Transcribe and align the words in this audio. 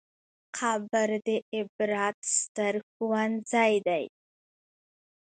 قبر 0.57 1.09
د 1.27 1.29
عبرت 1.55 2.17
ستر 2.39 2.73
ښوونځی 2.91 3.73
دی. 3.87 4.03